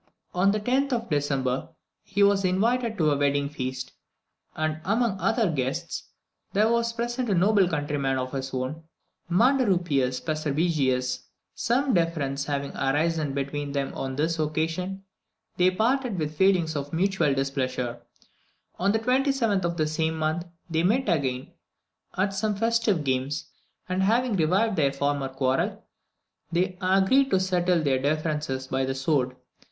On 0.33 0.51
the 0.51 0.59
10th 0.59 1.11
December 1.11 1.69
he 2.01 2.23
was 2.23 2.43
invited 2.43 2.97
to 2.97 3.11
a 3.11 3.15
wedding 3.15 3.49
feast; 3.49 3.91
and, 4.55 4.79
among 4.83 5.19
other 5.19 5.47
guests, 5.51 6.05
there 6.53 6.71
was 6.71 6.91
present 6.91 7.29
a 7.29 7.35
noble 7.35 7.67
countryman 7.67 8.17
of 8.17 8.31
his 8.31 8.51
own, 8.51 8.81
Manderupius 9.29 10.19
Pasbergius. 10.19 11.27
Some 11.53 11.93
difference 11.93 12.45
having 12.45 12.75
arisen 12.75 13.33
between 13.35 13.73
them 13.73 13.93
on 13.93 14.15
this 14.15 14.39
occasion, 14.39 15.03
they 15.57 15.69
parted 15.69 16.17
with 16.17 16.35
feelings 16.35 16.75
of 16.75 16.91
mutual 16.91 17.35
displeasure. 17.35 18.01
On 18.79 18.91
the 18.93 18.97
27th 18.99 19.65
of 19.65 19.77
the 19.77 19.85
same 19.85 20.17
month 20.17 20.47
they 20.67 20.81
met 20.81 21.07
again 21.09 21.51
at 22.17 22.33
some 22.33 22.55
festive 22.55 23.03
games, 23.03 23.51
and 23.87 24.01
having 24.01 24.35
revived 24.35 24.77
their 24.77 24.91
former 24.93 25.29
quarrel, 25.29 25.83
they 26.51 26.75
agreed 26.81 27.29
to 27.29 27.39
settle 27.39 27.83
their 27.83 28.01
differences 28.01 28.65
by 28.65 28.83
the 28.83 28.95
sword. 28.95 29.35